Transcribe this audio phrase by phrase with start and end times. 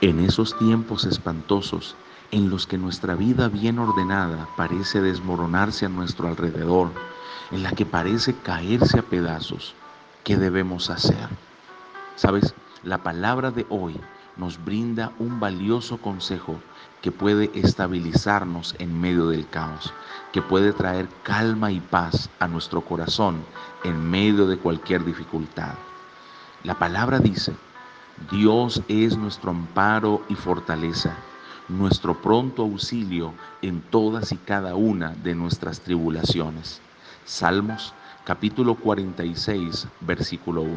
[0.00, 1.96] En esos tiempos espantosos
[2.30, 6.92] en los que nuestra vida bien ordenada parece desmoronarse a nuestro alrededor,
[7.50, 9.74] en la que parece caerse a pedazos,
[10.22, 11.28] ¿qué debemos hacer?
[12.14, 14.00] Sabes, la palabra de hoy
[14.36, 16.60] nos brinda un valioso consejo
[17.02, 19.92] que puede estabilizarnos en medio del caos,
[20.32, 23.42] que puede traer calma y paz a nuestro corazón
[23.82, 25.74] en medio de cualquier dificultad.
[26.62, 27.56] La palabra dice,
[28.30, 31.16] Dios es nuestro amparo y fortaleza,
[31.68, 36.82] nuestro pronto auxilio en todas y cada una de nuestras tribulaciones.
[37.24, 40.72] Salmos capítulo 46, versículo 1.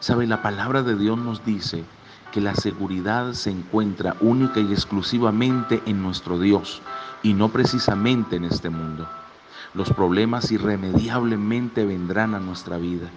[0.00, 1.84] Sabe, la palabra de Dios nos dice
[2.32, 6.80] que la seguridad se encuentra única y exclusivamente en nuestro Dios
[7.22, 9.06] y no precisamente en este mundo.
[9.74, 13.10] Los problemas irremediablemente vendrán a nuestra vida,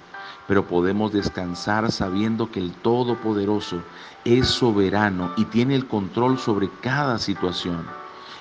[0.48, 3.82] pero podemos descansar sabiendo que el Todopoderoso
[4.26, 7.86] es soberano y tiene el control sobre cada situación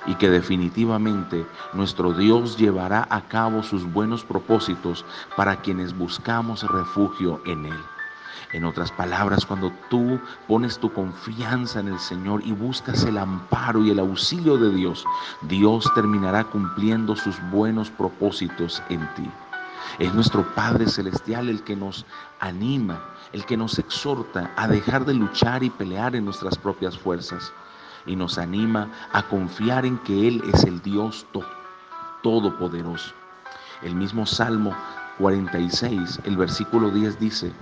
[0.07, 5.05] y que definitivamente nuestro Dios llevará a cabo sus buenos propósitos
[5.35, 7.79] para quienes buscamos refugio en Él.
[8.53, 13.83] En otras palabras, cuando tú pones tu confianza en el Señor y buscas el amparo
[13.83, 15.03] y el auxilio de Dios,
[15.41, 19.29] Dios terminará cumpliendo sus buenos propósitos en ti.
[19.99, 22.05] Es nuestro Padre Celestial el que nos
[22.39, 27.51] anima, el que nos exhorta a dejar de luchar y pelear en nuestras propias fuerzas
[28.05, 31.25] y nos anima a confiar en que Él es el Dios
[32.23, 33.13] todopoderoso.
[33.83, 34.75] El mismo Salmo
[35.19, 37.53] 46, el versículo 10 dice,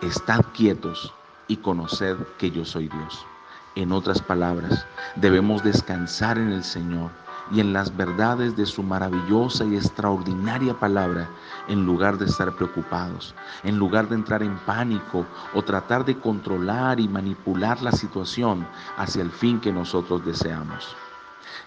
[0.00, 1.12] Estad quietos
[1.46, 3.26] y conoced que yo soy Dios.
[3.74, 7.10] En otras palabras, debemos descansar en el Señor
[7.50, 11.28] y en las verdades de su maravillosa y extraordinaria palabra,
[11.68, 17.00] en lugar de estar preocupados, en lugar de entrar en pánico o tratar de controlar
[17.00, 20.96] y manipular la situación hacia el fin que nosotros deseamos.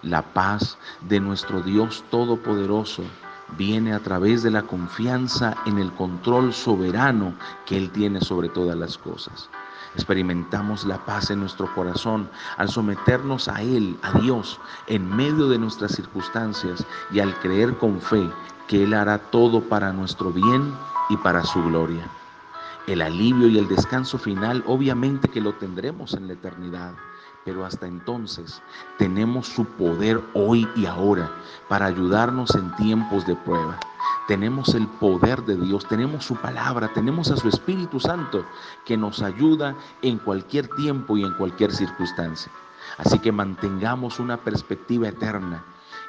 [0.04, 3.04] La paz de nuestro Dios Todopoderoso
[3.58, 7.34] viene a través de la confianza en el control soberano
[7.66, 9.50] que Él tiene sobre todas las cosas.
[9.96, 15.58] Experimentamos la paz en nuestro corazón al someternos a Él, a Dios, en medio de
[15.58, 18.30] nuestras circunstancias y al creer con fe
[18.68, 20.74] que Él hará todo para nuestro bien
[21.10, 22.08] y para su gloria.
[22.88, 26.94] El alivio y el descanso final obviamente que lo tendremos en la eternidad
[27.46, 28.62] pero hasta entonces
[28.98, 31.32] tenemos su poder hoy y ahora
[31.68, 33.80] para ayudarnos en tiempos de prueba.
[34.28, 38.46] Tenemos el poder de Dios, tenemos su palabra, tenemos a su Espíritu Santo
[38.86, 42.52] que nos ayuda en cualquier tiempo y en cualquier circunstancia.
[42.98, 45.64] Así que mantengamos una perspectiva eterna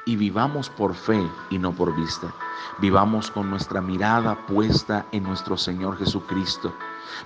[0.05, 2.33] y vivamos por fe y no por vista.
[2.79, 6.73] Vivamos con nuestra mirada puesta en nuestro Señor Jesucristo.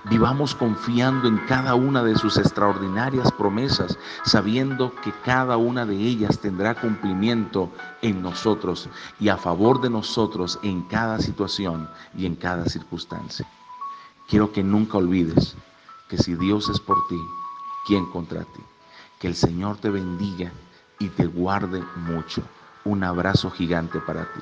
[0.04, 6.38] Vivamos confiando en cada una de sus extraordinarias promesas, sabiendo que cada una de ellas
[6.38, 7.70] tendrá cumplimiento
[8.02, 13.48] en nosotros y a favor de nosotros en cada situación y en cada circunstancia.
[14.28, 15.56] Quiero que nunca olvides
[16.08, 17.18] que si Dios es por ti,
[17.86, 18.60] ¿quién contra ti?
[19.18, 20.52] Que el Señor te bendiga
[20.98, 22.42] y te guarde mucho.
[22.88, 24.40] Un abrazo gigante para ti.